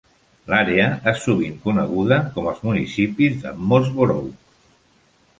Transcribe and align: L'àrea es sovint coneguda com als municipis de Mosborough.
L'àrea 0.51 0.85
es 1.09 1.19
sovint 1.25 1.59
coneguda 1.65 2.17
com 2.37 2.47
als 2.51 2.63
municipis 2.69 3.35
de 3.43 3.51
Mosborough. 3.73 4.33